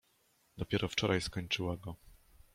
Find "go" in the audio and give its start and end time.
1.77-1.95